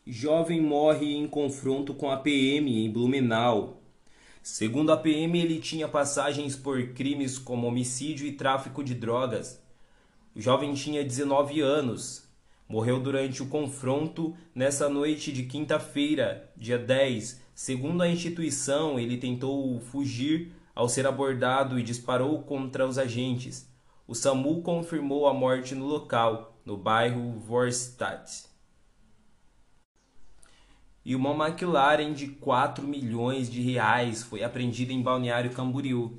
Jovem 0.05 0.59
morre 0.59 1.15
em 1.15 1.27
confronto 1.27 1.93
com 1.93 2.09
a 2.09 2.17
PM 2.17 2.83
em 2.83 2.91
Blumenau. 2.91 3.83
Segundo 4.41 4.91
a 4.91 4.97
PM, 4.97 5.39
ele 5.39 5.59
tinha 5.59 5.87
passagens 5.87 6.55
por 6.55 6.89
crimes 6.89 7.37
como 7.37 7.67
homicídio 7.67 8.25
e 8.27 8.31
tráfico 8.31 8.83
de 8.83 8.95
drogas. 8.95 9.61
O 10.35 10.41
jovem 10.41 10.73
tinha 10.73 11.03
19 11.03 11.61
anos. 11.61 12.27
morreu 12.67 12.99
durante 12.99 13.43
o 13.43 13.47
confronto 13.47 14.35
nessa 14.55 14.89
noite 14.89 15.31
de 15.31 15.43
quinta-feira, 15.43 16.51
dia 16.57 16.79
10. 16.79 17.44
Segundo 17.55 18.03
a 18.03 18.09
instituição, 18.09 18.99
ele 18.99 19.15
tentou 19.15 19.79
fugir 19.79 20.51
ao 20.75 20.89
ser 20.89 21.07
abordado 21.07 21.79
e 21.79 21.83
disparou 21.83 22.43
contra 22.43 22.85
os 22.85 22.97
agentes. 22.97 23.65
O 24.05 24.13
SAMU 24.13 24.61
confirmou 24.61 25.25
a 25.25 25.33
morte 25.33 25.73
no 25.73 25.85
local, 25.85 26.59
no 26.65 26.75
bairro 26.75 27.39
Vorstadt. 27.39 28.43
E 31.05 31.15
uma 31.15 31.47
McLaren 31.47 32.11
de 32.11 32.27
4 32.27 32.85
milhões 32.85 33.49
de 33.49 33.61
reais 33.61 34.21
foi 34.21 34.43
apreendida 34.43 34.91
em 34.91 35.01
Balneário 35.01 35.51
Camboriú. 35.51 36.17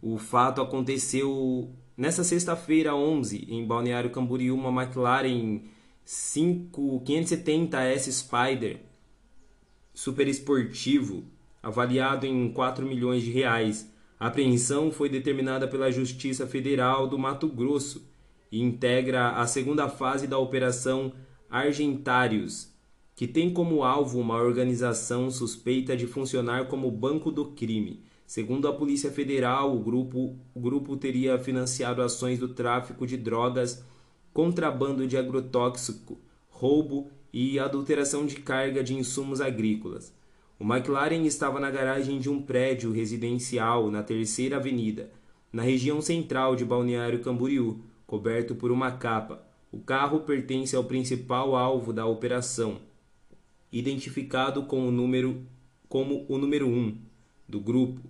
O 0.00 0.16
fato 0.16 0.62
aconteceu 0.62 1.70
nessa 1.94 2.24
sexta-feira 2.24 2.94
11 2.94 3.48
em 3.50 3.66
Balneário 3.66 4.08
Camboriú, 4.08 4.54
uma 4.54 4.82
McLaren 4.82 5.60
5 6.06 7.02
570S 7.04 8.10
Spider 8.12 8.85
super 9.96 10.28
esportivo 10.28 11.24
avaliado 11.62 12.26
em 12.26 12.52
4 12.52 12.84
milhões 12.84 13.22
de 13.22 13.30
reais. 13.30 13.90
A 14.20 14.26
apreensão 14.26 14.92
foi 14.92 15.08
determinada 15.08 15.66
pela 15.66 15.90
Justiça 15.90 16.46
Federal 16.46 17.08
do 17.08 17.18
Mato 17.18 17.48
Grosso 17.48 18.06
e 18.52 18.60
integra 18.60 19.30
a 19.30 19.46
segunda 19.46 19.88
fase 19.88 20.26
da 20.26 20.38
Operação 20.38 21.14
Argentários, 21.48 22.70
que 23.14 23.26
tem 23.26 23.50
como 23.50 23.82
alvo 23.82 24.20
uma 24.20 24.36
organização 24.36 25.30
suspeita 25.30 25.96
de 25.96 26.06
funcionar 26.06 26.68
como 26.68 26.90
banco 26.90 27.32
do 27.32 27.46
crime. 27.52 28.04
Segundo 28.26 28.68
a 28.68 28.74
Polícia 28.74 29.10
Federal, 29.10 29.74
o 29.74 29.80
grupo, 29.80 30.36
o 30.54 30.60
grupo 30.60 30.94
teria 30.98 31.38
financiado 31.38 32.02
ações 32.02 32.38
do 32.38 32.48
tráfico 32.48 33.06
de 33.06 33.16
drogas, 33.16 33.82
contrabando 34.30 35.06
de 35.06 35.16
agrotóxico, 35.16 36.20
roubo 36.50 37.10
e 37.38 37.58
adulteração 37.58 38.24
de 38.24 38.36
carga 38.36 38.82
de 38.82 38.94
insumos 38.94 39.42
agrícolas. 39.42 40.10
O 40.58 40.64
McLaren 40.64 41.22
estava 41.26 41.60
na 41.60 41.70
garagem 41.70 42.18
de 42.18 42.30
um 42.30 42.40
prédio 42.40 42.90
residencial 42.90 43.90
na 43.90 44.02
Terceira 44.02 44.56
Avenida, 44.56 45.10
na 45.52 45.62
região 45.62 46.00
central 46.00 46.56
de 46.56 46.64
Balneário 46.64 47.20
Camboriú, 47.20 47.80
coberto 48.06 48.54
por 48.54 48.72
uma 48.72 48.92
capa. 48.92 49.46
O 49.70 49.78
carro 49.78 50.20
pertence 50.20 50.74
ao 50.74 50.84
principal 50.84 51.54
alvo 51.54 51.92
da 51.92 52.06
operação, 52.06 52.78
identificado 53.70 54.62
com 54.62 54.88
o 54.88 54.90
número, 54.90 55.42
como 55.90 56.24
o 56.30 56.38
número 56.38 56.66
1 56.66 56.96
do 57.46 57.60
grupo. 57.60 58.00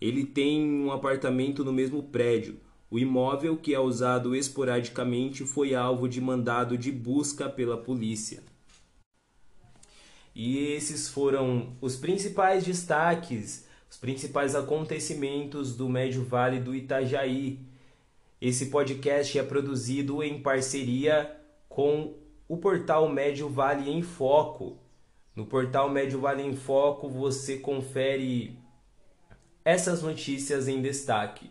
Ele 0.00 0.24
tem 0.24 0.60
um 0.60 0.90
apartamento 0.90 1.64
no 1.64 1.72
mesmo 1.72 2.02
prédio. 2.02 2.56
O 2.90 2.98
imóvel, 2.98 3.56
que 3.56 3.74
é 3.74 3.78
usado 3.78 4.34
esporadicamente, 4.34 5.44
foi 5.44 5.72
alvo 5.72 6.08
de 6.08 6.20
mandado 6.20 6.76
de 6.76 6.90
busca 6.90 7.48
pela 7.48 7.76
polícia. 7.76 8.42
E 10.34 10.58
esses 10.72 11.08
foram 11.08 11.76
os 11.80 11.96
principais 11.96 12.64
destaques, 12.64 13.66
os 13.90 13.96
principais 13.96 14.54
acontecimentos 14.54 15.76
do 15.76 15.88
Médio 15.88 16.24
Vale 16.24 16.58
do 16.58 16.74
Itajaí. 16.74 17.60
Esse 18.40 18.66
podcast 18.66 19.38
é 19.38 19.42
produzido 19.42 20.22
em 20.22 20.40
parceria 20.40 21.36
com 21.68 22.14
o 22.48 22.56
portal 22.56 23.08
Médio 23.08 23.48
Vale 23.48 23.90
em 23.90 24.02
Foco. 24.02 24.78
No 25.36 25.46
portal 25.46 25.90
Médio 25.90 26.20
Vale 26.20 26.42
em 26.42 26.56
Foco 26.56 27.08
você 27.08 27.58
confere 27.58 28.58
essas 29.64 30.02
notícias 30.02 30.68
em 30.68 30.80
destaque. 30.82 31.50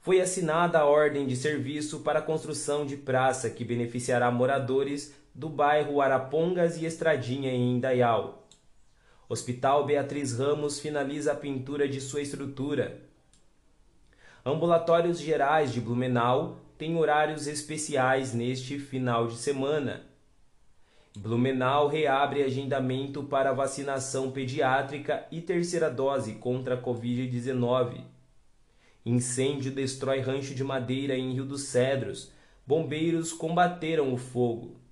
Foi 0.00 0.20
assinada 0.20 0.80
a 0.80 0.84
ordem 0.84 1.26
de 1.26 1.34
serviço 1.34 2.00
para 2.00 2.18
a 2.18 2.22
construção 2.22 2.84
de 2.84 2.96
praça 2.96 3.48
que 3.48 3.64
beneficiará 3.64 4.30
moradores 4.30 5.14
do 5.34 5.48
bairro 5.48 6.00
Arapongas 6.00 6.80
e 6.80 6.86
Estradinha 6.86 7.50
em 7.50 7.76
Indaial. 7.76 8.46
Hospital 9.28 9.84
Beatriz 9.84 10.38
Ramos 10.38 10.78
finaliza 10.78 11.32
a 11.32 11.36
pintura 11.36 11.88
de 11.88 12.00
sua 12.00 12.22
estrutura. 12.22 13.00
Ambulatórios 14.46 15.18
Gerais 15.18 15.72
de 15.72 15.80
Blumenau 15.80 16.60
têm 16.78 16.96
horários 16.96 17.46
especiais 17.46 18.32
neste 18.32 18.78
final 18.78 19.26
de 19.26 19.36
semana. 19.36 20.02
Blumenau 21.16 21.88
reabre 21.88 22.42
agendamento 22.42 23.22
para 23.24 23.52
vacinação 23.52 24.30
pediátrica 24.30 25.26
e 25.32 25.40
terceira 25.40 25.90
dose 25.90 26.34
contra 26.34 26.74
a 26.74 26.82
Covid-19. 26.82 28.02
Incêndio 29.06 29.72
destrói 29.72 30.20
rancho 30.20 30.54
de 30.54 30.62
madeira 30.62 31.16
em 31.16 31.32
Rio 31.32 31.44
dos 31.44 31.62
Cedros. 31.64 32.30
Bombeiros 32.66 33.32
combateram 33.32 34.12
o 34.12 34.16
fogo. 34.16 34.83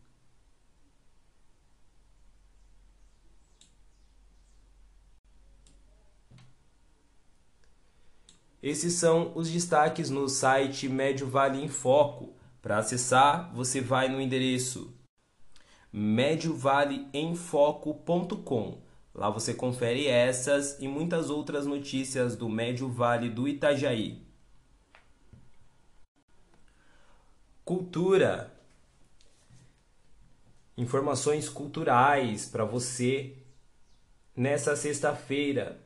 Esses 8.63 8.95
são 8.95 9.33
os 9.35 9.51
destaques 9.51 10.09
no 10.09 10.27
site 10.29 10.89
Médio 10.89 11.27
Vale 11.27 11.61
em 11.61 11.69
Foco. 11.69 12.33
Para 12.61 12.79
acessar, 12.79 13.53
você 13.53 13.81
vai 13.81 14.09
no 14.09 14.21
endereço 14.21 14.97
médiovaleemfoco.com. 15.93 18.81
Lá 19.13 19.29
você 19.29 19.53
confere 19.53 20.07
essas 20.07 20.79
e 20.79 20.87
muitas 20.87 21.29
outras 21.29 21.67
notícias 21.67 22.37
do 22.37 22.49
Médio 22.49 22.89
Vale 22.89 23.29
do 23.29 23.49
Itajaí. 23.49 24.23
Cultura. 27.65 28.57
Informações 30.77 31.49
culturais 31.49 32.47
para 32.47 32.65
você 32.65 33.37
nessa 34.37 34.77
sexta-feira 34.77 35.83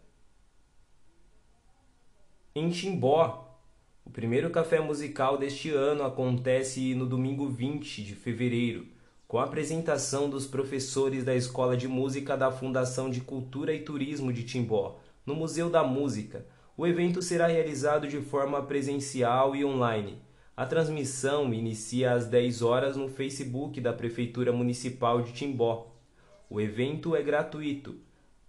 em 2.58 2.70
Timbó. 2.70 3.54
O 4.02 4.08
primeiro 4.08 4.48
café 4.48 4.80
musical 4.80 5.36
deste 5.36 5.70
ano 5.70 6.02
acontece 6.02 6.94
no 6.94 7.04
domingo 7.04 7.50
20 7.50 8.02
de 8.02 8.14
fevereiro, 8.14 8.86
com 9.28 9.38
a 9.38 9.44
apresentação 9.44 10.30
dos 10.30 10.46
professores 10.46 11.22
da 11.22 11.34
Escola 11.34 11.76
de 11.76 11.86
Música 11.86 12.34
da 12.34 12.50
Fundação 12.50 13.10
de 13.10 13.20
Cultura 13.20 13.74
e 13.74 13.80
Turismo 13.80 14.32
de 14.32 14.42
Timbó, 14.42 14.98
no 15.26 15.34
Museu 15.34 15.68
da 15.68 15.84
Música. 15.84 16.46
O 16.78 16.86
evento 16.86 17.20
será 17.20 17.46
realizado 17.46 18.08
de 18.08 18.22
forma 18.22 18.62
presencial 18.62 19.54
e 19.54 19.62
online. 19.62 20.16
A 20.56 20.64
transmissão 20.64 21.52
inicia 21.52 22.14
às 22.14 22.24
10 22.24 22.62
horas 22.62 22.96
no 22.96 23.08
Facebook 23.08 23.82
da 23.82 23.92
Prefeitura 23.92 24.50
Municipal 24.50 25.20
de 25.20 25.32
Timbó. 25.32 25.94
O 26.48 26.58
evento 26.58 27.14
é 27.14 27.22
gratuito. 27.22 27.96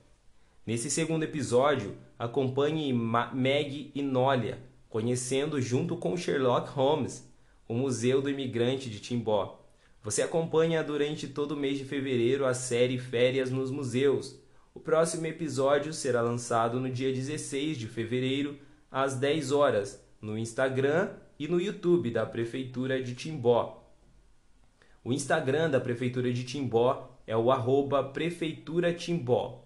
Nesse 0.67 0.91
segundo 0.91 1.23
episódio, 1.23 1.97
acompanhe 2.19 2.93
Meg 2.93 3.93
e 3.95 4.03
Nolia, 4.03 4.59
conhecendo 4.89 5.63
junto 5.63 5.97
com 5.97 6.17
Sherlock 6.17 6.71
Holmes 6.71 7.25
o 7.69 7.75
Museu 7.75 8.21
do 8.21 8.29
Imigrante 8.29 8.91
de 8.91 8.99
Timbó. 8.99 9.65
Você 10.03 10.23
acompanha 10.23 10.83
durante 10.83 11.29
todo 11.29 11.53
o 11.53 11.57
mês 11.57 11.79
de 11.79 11.85
fevereiro 11.85 12.45
a 12.45 12.53
série 12.53 12.99
Férias 12.99 13.53
nos 13.53 13.71
Museus. 13.71 14.41
O 14.75 14.81
próximo 14.81 15.25
episódio 15.27 15.93
será 15.93 16.21
lançado 16.21 16.81
no 16.81 16.91
dia 16.91 17.13
16 17.13 17.79
de 17.79 17.87
fevereiro, 17.87 18.59
às 18.91 19.15
10 19.15 19.53
horas, 19.53 20.05
no 20.21 20.37
Instagram 20.37 21.11
e 21.39 21.47
no 21.47 21.61
YouTube 21.61 22.11
da 22.11 22.27
Prefeitura 22.27 23.01
de 23.01 23.15
Timbó. 23.15 23.78
O 25.05 25.13
Instagram 25.13 25.71
da 25.71 25.81
Prefeitura 25.81 26.33
de 26.33 26.45
Timbó 26.45 27.09
é 27.27 27.37
o 27.37 27.51
arroba 27.51 28.03
Prefeitura 28.03 28.93
Timbó. 28.93 29.63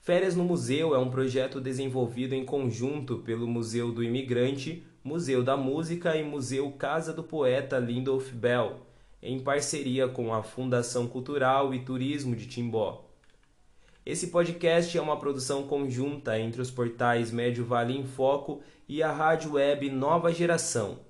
Férias 0.00 0.34
no 0.34 0.44
Museu 0.44 0.94
é 0.94 0.98
um 0.98 1.10
projeto 1.10 1.60
desenvolvido 1.60 2.34
em 2.34 2.44
conjunto 2.44 3.18
pelo 3.18 3.46
Museu 3.46 3.92
do 3.92 4.02
Imigrante, 4.02 4.82
Museu 5.04 5.42
da 5.42 5.56
Música 5.56 6.16
e 6.16 6.22
Museu 6.22 6.72
Casa 6.72 7.12
do 7.12 7.22
Poeta 7.22 7.78
Lindolf 7.78 8.32
Bell, 8.32 8.76
em 9.22 9.38
parceria 9.38 10.08
com 10.08 10.32
a 10.32 10.42
Fundação 10.42 11.06
Cultural 11.06 11.74
e 11.74 11.80
Turismo 11.80 12.34
de 12.34 12.46
Timbó. 12.46 13.04
Esse 14.06 14.28
podcast 14.28 14.96
é 14.96 15.02
uma 15.02 15.18
produção 15.18 15.64
conjunta 15.64 16.38
entre 16.38 16.62
os 16.62 16.70
portais 16.70 17.30
Médio 17.30 17.66
Vale 17.66 17.94
em 17.94 18.06
Foco 18.06 18.62
e 18.88 19.02
a 19.02 19.12
rádio 19.12 19.52
web 19.52 19.90
Nova 19.90 20.32
Geração. 20.32 21.07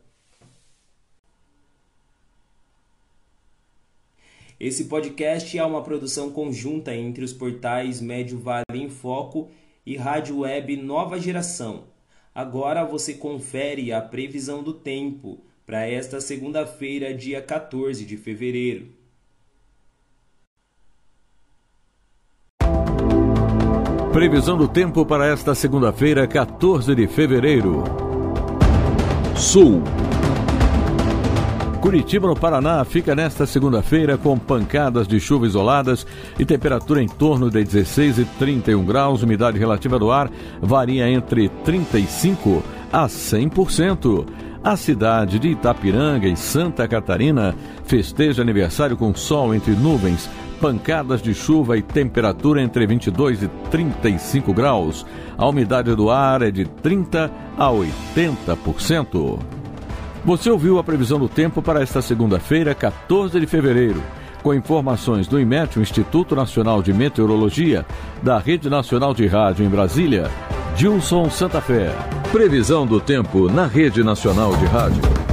Esse 4.61 4.87
podcast 4.87 5.57
é 5.57 5.65
uma 5.65 5.83
produção 5.83 6.31
conjunta 6.31 6.93
entre 6.93 7.23
os 7.23 7.33
portais 7.33 8.01
Médio 8.01 8.41
Vale 8.41 8.65
em 8.75 8.89
Foco 8.89 9.49
e 9.87 9.97
rádio 9.97 10.41
web 10.41 10.77
Nova 10.77 11.17
Geração. 11.21 11.85
Agora 12.35 12.85
você 12.85 13.15
confere 13.15 13.93
a 13.93 14.01
previsão 14.01 14.61
do 14.61 14.73
tempo 14.73 15.39
para 15.65 15.87
esta 15.87 16.21
segunda-feira, 16.21 17.15
dia 17.15 17.41
14 17.41 18.05
de 18.05 18.17
fevereiro. 18.17 18.89
Previsão 24.13 24.59
do 24.59 24.67
tempo 24.67 25.07
para 25.07 25.27
esta 25.27 25.55
segunda-feira, 25.55 26.27
14 26.27 26.97
de 26.97 27.07
fevereiro. 27.07 27.85
Sul. 29.37 29.85
Curitiba, 31.81 32.27
no 32.27 32.35
Paraná, 32.35 32.85
fica 32.85 33.15
nesta 33.15 33.47
segunda-feira 33.47 34.19
com 34.19 34.37
pancadas 34.37 35.07
de 35.07 35.21
chuva 35.21 35.47
isoladas 35.47 36.05
e 36.39 36.45
temperatura 36.45 37.01
em 37.01 37.07
torno 37.07 37.49
de 37.49 37.63
16 37.63 38.19
e 38.19 38.25
31 38.25 38.85
graus. 38.85 39.23
Umidade 39.23 39.59
relativa 39.59 39.99
do 39.99 40.11
ar 40.11 40.29
varia 40.61 41.09
entre 41.09 41.49
35 41.49 42.63
a 42.93 43.07
100%. 43.07 44.27
A 44.63 44.77
cidade 44.77 45.39
de 45.39 45.49
Itapiranga, 45.49 46.27
em 46.27 46.35
Santa 46.35 46.87
Catarina, 46.89 47.55
festeja 47.85 48.43
aniversário 48.43 48.97
com 48.97 49.15
sol 49.15 49.55
entre 49.55 49.73
nuvens 49.73 50.29
pancadas 50.61 51.23
de 51.23 51.33
chuva 51.33 51.79
e 51.79 51.83
temperatura 51.83 52.61
entre 52.61 52.87
22 52.87 53.45
e 53.45 53.49
35 53.71 54.53
graus. 54.53 55.07
A 55.37 55.47
umidade 55.47 55.95
do 55.95 56.11
ar 56.11 56.43
é 56.43 56.51
de 56.51 56.65
30 56.65 57.31
a 57.57 57.69
80%. 57.69 59.58
Você 60.29 60.51
ouviu 60.51 60.79
a 60.79 60.85
previsão 60.85 61.19
do 61.19 61.27
tempo 61.27 61.63
para 61.63 61.81
esta 61.81 62.03
segunda-feira, 62.03 62.75
14 62.75 63.41
de 63.41 63.47
fevereiro, 63.47 64.03
com 64.43 64.53
informações 64.53 65.27
do 65.27 65.41
IMET, 65.41 65.79
o 65.79 65.81
Instituto 65.81 66.37
Nacional 66.37 66.83
de 66.83 66.93
Meteorologia, 66.93 67.87
da 68.23 68.39
Rede 68.39 68.69
Nacional 68.69 69.15
de 69.15 69.27
Rádio 69.27 69.65
em 69.65 69.71
Brasília, 69.71 70.31
Gilson 70.77 71.31
Santa 71.31 71.63
Fé. 71.63 71.97
Previsão 72.31 72.87
do 72.87 73.01
tempo 73.01 73.51
na 73.51 73.67
Rede 73.67 74.05
Nacional 74.05 74.55
de 74.55 74.67
Rádio. 74.67 75.28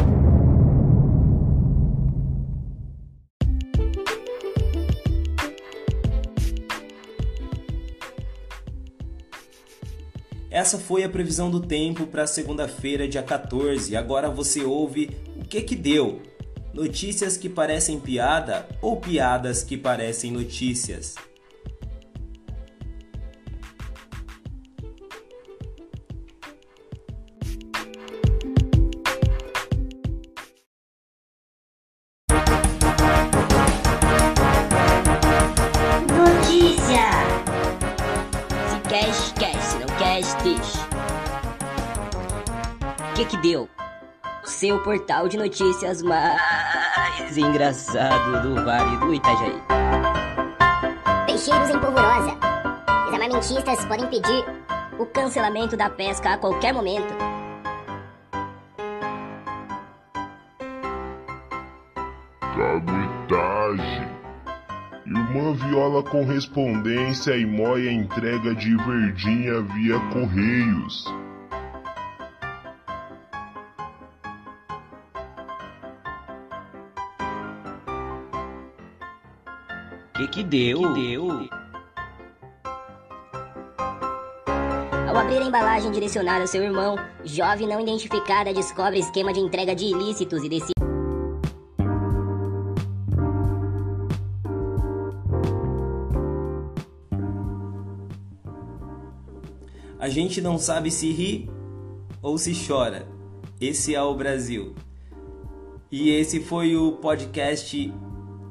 Essa 10.65 10.79
foi 10.79 11.03
a 11.03 11.09
previsão 11.09 11.51
do 11.51 11.59
tempo 11.59 12.07
para 12.07 12.25
segunda-feira, 12.25 13.07
dia 13.07 13.21
14. 13.21 13.95
Agora 13.95 14.31
você 14.31 14.63
ouve 14.63 15.15
o 15.35 15.45
que 15.45 15.61
que 15.61 15.75
deu. 15.75 16.23
Notícias 16.73 17.37
que 17.37 17.47
parecem 17.47 17.99
piada 17.99 18.67
ou 18.81 18.97
piadas 18.97 19.61
que 19.61 19.77
parecem 19.77 20.31
notícias. 20.31 21.13
Seu 44.65 44.81
portal 44.81 45.27
de 45.27 45.37
notícias 45.37 46.01
mais 46.01 47.37
engraçado 47.37 48.41
do 48.41 48.65
Vale 48.65 48.97
do 48.97 49.13
Itajaí. 49.13 49.61
Peixeiros 51.27 51.69
em 51.69 51.79
polvorosa. 51.79 52.35
Os 53.07 53.13
armamentistas 53.13 53.85
podem 53.85 54.07
pedir 54.07 54.43
o 54.97 55.05
cancelamento 55.05 55.77
da 55.77 55.87
pesca 55.87 56.33
a 56.33 56.37
qualquer 56.39 56.73
momento. 56.73 57.13
Caguetagem. 62.41 64.07
Irmã 65.05 65.53
viola 65.53 66.01
correspondência 66.01 67.37
e 67.37 67.45
moia 67.45 67.91
entrega 67.91 68.55
de 68.55 68.75
verdinha 68.77 69.61
via 69.61 69.99
correios. 70.11 71.05
Que 80.15 80.27
que 80.29 80.43
deu? 80.43 80.79
Que 80.79 80.93
deu? 80.93 81.27
Ao 85.09 85.17
abrir 85.17 85.39
a 85.39 85.45
embalagem 85.45 85.91
direcionada 85.91 86.41
ao 86.41 86.47
seu 86.47 86.63
irmão, 86.63 86.95
jovem 87.25 87.67
não 87.67 87.81
identificada 87.81 88.53
descobre 88.53 88.99
esquema 88.99 89.33
de 89.33 89.41
entrega 89.41 89.75
de 89.75 89.83
ilícitos 89.83 90.41
e 90.41 90.47
decide. 90.47 90.71
A 99.99 100.07
gente 100.07 100.39
não 100.39 100.57
sabe 100.57 100.91
se 100.91 101.11
ri 101.11 101.49
ou 102.21 102.37
se 102.37 102.53
chora. 102.65 103.05
Esse 103.59 103.93
é 103.93 104.01
o 104.01 104.15
Brasil. 104.15 104.75
E 105.91 106.09
esse 106.09 106.39
foi 106.39 106.77
o 106.77 106.93
podcast 106.93 107.93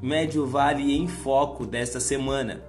Médio 0.05 0.45
Vale 0.45 0.95
em 0.95 1.07
Foco 1.07 1.65
desta 1.65 1.99
semana. 1.99 2.61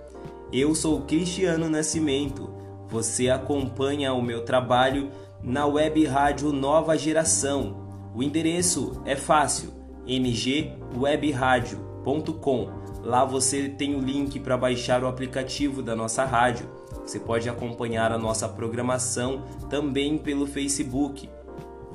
Eu 0.50 0.74
sou 0.74 1.02
Cristiano 1.02 1.68
Nascimento. 1.68 2.48
Você 2.88 3.28
acompanha 3.28 4.14
o 4.14 4.22
meu 4.22 4.42
trabalho 4.42 5.10
na 5.42 5.66
web 5.66 6.02
rádio 6.06 6.50
Nova 6.50 6.96
Geração. 6.96 7.90
O 8.14 8.22
endereço 8.22 9.02
é 9.04 9.14
fácil: 9.14 9.70
mgwebradio.com. 10.06 12.70
Lá 13.02 13.26
você 13.26 13.68
tem 13.68 13.94
o 13.94 14.00
link 14.00 14.40
para 14.40 14.56
baixar 14.56 15.04
o 15.04 15.06
aplicativo 15.06 15.82
da 15.82 15.94
nossa 15.94 16.24
rádio. 16.24 16.66
Você 17.04 17.20
pode 17.20 17.50
acompanhar 17.50 18.12
a 18.12 18.18
nossa 18.18 18.48
programação 18.48 19.44
também 19.68 20.16
pelo 20.16 20.46
Facebook. 20.46 21.28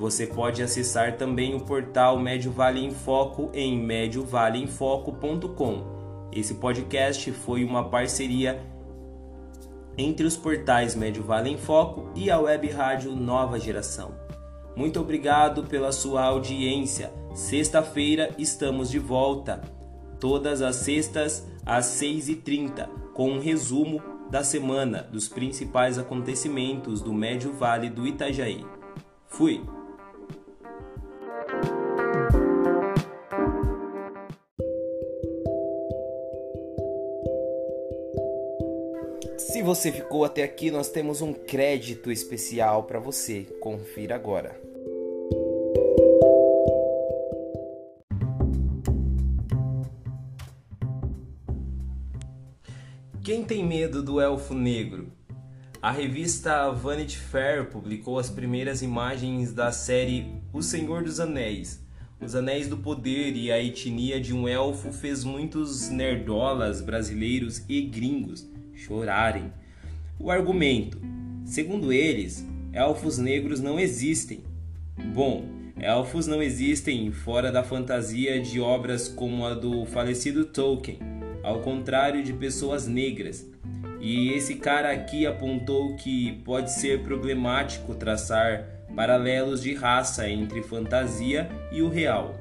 Você 0.01 0.25
pode 0.25 0.63
acessar 0.63 1.15
também 1.15 1.53
o 1.53 1.59
portal 1.59 2.17
Médio 2.17 2.51
Vale 2.51 2.83
em 2.83 2.89
Foco 2.89 3.51
em 3.53 3.77
médiovaleinfoco.com. 3.77 5.83
Esse 6.33 6.55
podcast 6.55 7.31
foi 7.31 7.63
uma 7.63 7.87
parceria 7.87 8.59
entre 9.95 10.25
os 10.25 10.35
portais 10.35 10.95
Médio 10.95 11.21
Vale 11.21 11.51
em 11.51 11.57
Foco 11.57 12.09
e 12.15 12.31
a 12.31 12.39
web 12.39 12.67
rádio 12.71 13.15
Nova 13.15 13.59
Geração. 13.59 14.15
Muito 14.75 14.99
obrigado 14.99 15.65
pela 15.65 15.91
sua 15.91 16.23
audiência. 16.23 17.13
Sexta-feira 17.35 18.33
estamos 18.39 18.89
de 18.89 18.97
volta, 18.97 19.61
todas 20.19 20.63
as 20.63 20.77
sextas 20.77 21.47
às 21.63 21.85
6h30, 21.85 22.89
com 23.13 23.33
um 23.33 23.39
resumo 23.39 24.01
da 24.31 24.43
semana 24.43 25.03
dos 25.03 25.27
principais 25.27 25.99
acontecimentos 25.99 27.01
do 27.01 27.13
Médio 27.13 27.53
Vale 27.53 27.87
do 27.87 28.07
Itajaí. 28.07 28.65
Fui! 29.27 29.61
Se 39.61 39.65
você 39.65 39.91
ficou 39.91 40.25
até 40.25 40.41
aqui, 40.41 40.71
nós 40.71 40.89
temos 40.89 41.21
um 41.21 41.31
crédito 41.31 42.11
especial 42.11 42.85
para 42.85 42.99
você. 42.99 43.43
Confira 43.59 44.15
agora. 44.15 44.59
Quem 53.23 53.43
tem 53.43 53.63
medo 53.63 54.01
do 54.01 54.19
elfo 54.19 54.55
negro? 54.55 55.11
A 55.79 55.91
revista 55.91 56.71
Vanity 56.71 57.19
Fair 57.19 57.69
publicou 57.69 58.17
as 58.17 58.31
primeiras 58.31 58.81
imagens 58.81 59.53
da 59.53 59.71
série 59.71 60.41
O 60.51 60.63
Senhor 60.63 61.03
dos 61.03 61.19
Anéis. 61.19 61.85
Os 62.19 62.33
Anéis 62.33 62.67
do 62.67 62.77
Poder 62.77 63.35
e 63.35 63.51
a 63.51 63.61
etnia 63.61 64.19
de 64.19 64.33
um 64.33 64.47
elfo 64.47 64.91
fez 64.91 65.23
muitos 65.23 65.87
nerdolas 65.87 66.81
brasileiros 66.81 67.63
e 67.69 67.83
gringos 67.83 68.49
chorarem. 68.81 69.51
O 70.19 70.29
argumento: 70.29 70.99
segundo 71.45 71.93
eles, 71.93 72.45
elfos 72.73 73.17
negros 73.17 73.59
não 73.59 73.79
existem. 73.79 74.41
Bom, 75.13 75.45
elfos 75.77 76.27
não 76.27 76.41
existem 76.41 77.11
fora 77.11 77.51
da 77.51 77.63
fantasia 77.63 78.41
de 78.41 78.59
obras 78.59 79.07
como 79.07 79.45
a 79.45 79.53
do 79.53 79.85
falecido 79.85 80.45
Tolkien, 80.45 80.99
ao 81.43 81.59
contrário 81.61 82.23
de 82.23 82.33
pessoas 82.33 82.87
negras. 82.87 83.47
E 83.99 84.29
esse 84.29 84.55
cara 84.55 84.91
aqui 84.91 85.27
apontou 85.27 85.95
que 85.95 86.33
pode 86.43 86.73
ser 86.73 87.03
problemático 87.03 87.93
traçar 87.93 88.67
paralelos 88.95 89.61
de 89.61 89.73
raça 89.73 90.27
entre 90.27 90.63
fantasia 90.63 91.49
e 91.71 91.81
o 91.81 91.89
real. 91.89 92.35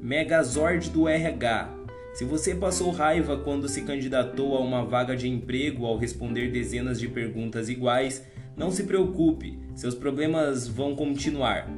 Megazord 0.00 0.90
do 0.90 1.08
RH. 1.08 1.79
Se 2.12 2.24
você 2.24 2.54
passou 2.54 2.90
raiva 2.90 3.36
quando 3.38 3.68
se 3.68 3.82
candidatou 3.82 4.56
a 4.56 4.60
uma 4.60 4.84
vaga 4.84 5.16
de 5.16 5.28
emprego 5.28 5.86
ao 5.86 5.96
responder 5.96 6.50
dezenas 6.50 6.98
de 6.98 7.08
perguntas 7.08 7.68
iguais, 7.68 8.26
não 8.56 8.70
se 8.70 8.84
preocupe, 8.84 9.58
seus 9.74 9.94
problemas 9.94 10.66
vão 10.66 10.94
continuar. 10.94 11.68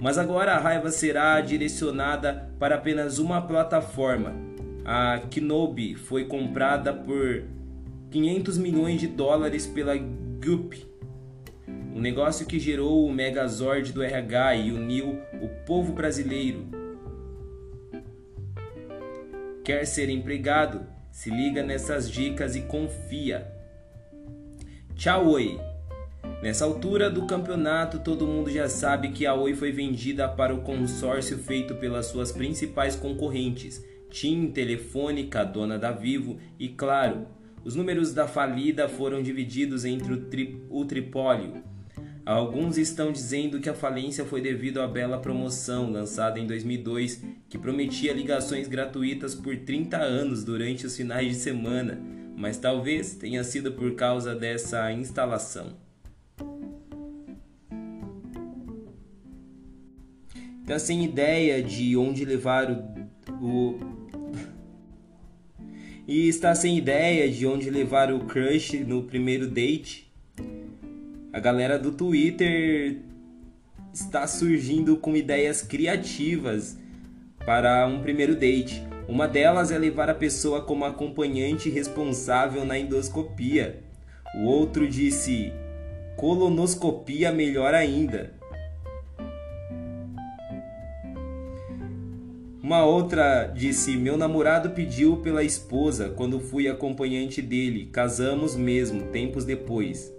Mas 0.00 0.18
agora 0.18 0.52
a 0.52 0.58
raiva 0.58 0.90
será 0.90 1.40
direcionada 1.40 2.52
para 2.58 2.74
apenas 2.74 3.18
uma 3.18 3.40
plataforma. 3.40 4.34
A 4.84 5.18
Kenobi 5.30 5.94
foi 5.94 6.24
comprada 6.24 6.92
por 6.92 7.44
500 8.10 8.58
milhões 8.58 9.00
de 9.00 9.06
dólares 9.06 9.66
pela 9.66 9.96
Goop, 9.96 10.86
um 11.94 12.00
negócio 12.00 12.46
que 12.46 12.60
gerou 12.60 13.06
o 13.06 13.12
Megazord 13.12 13.92
do 13.92 14.02
RH 14.02 14.56
e 14.56 14.72
uniu 14.72 15.18
o 15.42 15.48
povo 15.66 15.92
brasileiro. 15.92 16.77
Quer 19.68 19.86
ser 19.86 20.08
empregado? 20.08 20.86
Se 21.10 21.28
liga 21.28 21.62
nessas 21.62 22.10
dicas 22.10 22.56
e 22.56 22.62
confia. 22.62 23.46
Tchau, 24.94 25.28
oi! 25.32 25.60
Nessa 26.42 26.64
altura 26.64 27.10
do 27.10 27.26
campeonato, 27.26 27.98
todo 27.98 28.26
mundo 28.26 28.50
já 28.50 28.66
sabe 28.66 29.10
que 29.10 29.26
a 29.26 29.34
Oi 29.34 29.54
foi 29.54 29.70
vendida 29.70 30.26
para 30.26 30.54
o 30.54 30.62
consórcio 30.62 31.36
feito 31.36 31.74
pelas 31.74 32.06
suas 32.06 32.32
principais 32.32 32.96
concorrentes, 32.96 33.84
TIM, 34.08 34.52
Telefônica, 34.52 35.44
dona 35.44 35.78
da 35.78 35.92
Vivo 35.92 36.38
e 36.58 36.70
Claro. 36.70 37.26
Os 37.62 37.76
números 37.76 38.14
da 38.14 38.26
falida 38.26 38.88
foram 38.88 39.22
divididos 39.22 39.84
entre 39.84 40.14
o, 40.14 40.30
tri 40.30 40.64
o 40.70 40.82
tripólio. 40.86 41.62
Alguns 42.28 42.76
estão 42.76 43.10
dizendo 43.10 43.58
que 43.58 43.70
a 43.70 43.74
falência 43.74 44.22
foi 44.22 44.42
devido 44.42 44.82
à 44.82 44.86
bela 44.86 45.18
promoção 45.18 45.90
lançada 45.90 46.38
em 46.38 46.46
2002, 46.46 47.24
que 47.48 47.56
prometia 47.56 48.12
ligações 48.12 48.68
gratuitas 48.68 49.34
por 49.34 49.56
30 49.56 49.96
anos 49.96 50.44
durante 50.44 50.84
os 50.84 50.94
finais 50.94 51.28
de 51.28 51.36
semana, 51.36 51.98
mas 52.36 52.58
talvez 52.58 53.14
tenha 53.14 53.42
sido 53.42 53.72
por 53.72 53.94
causa 53.94 54.34
dessa 54.34 54.92
instalação. 54.92 55.72
Tá 60.66 60.78
sem 60.78 61.06
ideia 61.06 61.62
de 61.62 61.96
onde 61.96 62.26
levar 62.26 62.70
o, 62.70 62.84
o 63.40 63.78
e 66.06 66.28
está 66.28 66.54
sem 66.54 66.76
ideia 66.76 67.26
de 67.30 67.46
onde 67.46 67.70
levar 67.70 68.12
o 68.12 68.26
crush 68.26 68.80
no 68.80 69.04
primeiro 69.04 69.48
date. 69.48 70.07
A 71.30 71.38
galera 71.40 71.78
do 71.78 71.92
Twitter 71.92 73.00
está 73.92 74.26
surgindo 74.26 74.96
com 74.96 75.14
ideias 75.14 75.60
criativas 75.60 76.78
para 77.44 77.86
um 77.86 78.00
primeiro 78.00 78.34
date. 78.34 78.82
Uma 79.06 79.28
delas 79.28 79.70
é 79.70 79.76
levar 79.76 80.08
a 80.08 80.14
pessoa 80.14 80.62
como 80.62 80.86
acompanhante 80.86 81.68
responsável 81.68 82.64
na 82.64 82.78
endoscopia. 82.78 83.82
O 84.36 84.44
outro 84.44 84.88
disse: 84.88 85.52
colonoscopia 86.16 87.30
melhor 87.30 87.74
ainda. 87.74 88.32
Uma 92.62 92.86
outra 92.86 93.44
disse: 93.54 93.98
Meu 93.98 94.16
namorado 94.16 94.70
pediu 94.70 95.18
pela 95.18 95.42
esposa 95.42 96.08
quando 96.08 96.40
fui 96.40 96.68
acompanhante 96.68 97.42
dele. 97.42 97.90
Casamos 97.92 98.56
mesmo, 98.56 99.08
tempos 99.08 99.44
depois. 99.44 100.16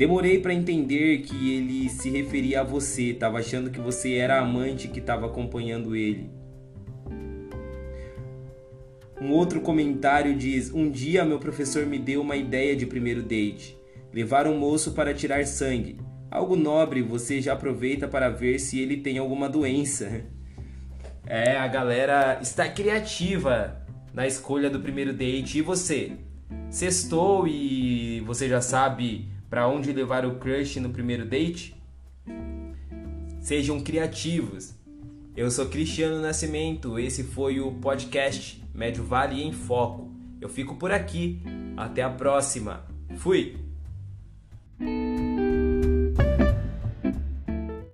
Demorei 0.00 0.38
para 0.38 0.54
entender 0.54 1.18
que 1.18 1.54
ele 1.54 1.90
se 1.90 2.08
referia 2.08 2.62
a 2.62 2.64
você. 2.64 3.12
Tava 3.12 3.38
achando 3.38 3.68
que 3.68 3.78
você 3.78 4.14
era 4.14 4.38
a 4.38 4.40
amante 4.40 4.88
que 4.88 4.98
estava 4.98 5.26
acompanhando 5.26 5.94
ele. 5.94 6.30
Um 9.20 9.30
outro 9.32 9.60
comentário 9.60 10.34
diz: 10.34 10.72
Um 10.72 10.90
dia 10.90 11.22
meu 11.22 11.38
professor 11.38 11.84
me 11.84 11.98
deu 11.98 12.22
uma 12.22 12.34
ideia 12.34 12.74
de 12.74 12.86
primeiro 12.86 13.22
date. 13.22 13.78
Levar 14.10 14.46
um 14.46 14.58
moço 14.58 14.92
para 14.92 15.12
tirar 15.12 15.44
sangue. 15.44 15.98
Algo 16.30 16.56
nobre, 16.56 17.02
você 17.02 17.38
já 17.42 17.52
aproveita 17.52 18.08
para 18.08 18.30
ver 18.30 18.58
se 18.58 18.80
ele 18.80 18.96
tem 18.96 19.18
alguma 19.18 19.50
doença. 19.50 20.22
É, 21.26 21.56
a 21.58 21.68
galera 21.68 22.40
está 22.42 22.68
criativa 22.68 23.86
na 24.12 24.26
escolha 24.26 24.68
do 24.68 24.80
primeiro 24.80 25.12
date. 25.12 25.58
E 25.58 25.62
você? 25.62 26.12
Sextou 26.68 27.46
e 27.46 28.20
você 28.26 28.48
já 28.48 28.60
sabe 28.60 29.28
para 29.50 29.66
onde 29.66 29.92
levar 29.92 30.24
o 30.24 30.36
crush 30.36 30.78
no 30.78 30.90
primeiro 30.90 31.26
date? 31.26 31.74
Sejam 33.40 33.80
criativos. 33.80 34.72
Eu 35.36 35.50
sou 35.50 35.66
Cristiano 35.66 36.20
Nascimento, 36.20 36.98
esse 36.98 37.24
foi 37.24 37.58
o 37.60 37.72
podcast 37.72 38.62
Médio 38.72 39.02
Vale 39.02 39.42
em 39.42 39.52
Foco. 39.52 40.08
Eu 40.40 40.48
fico 40.48 40.76
por 40.76 40.92
aqui. 40.92 41.42
Até 41.76 42.02
a 42.02 42.10
próxima. 42.10 42.84
Fui! 43.16 43.69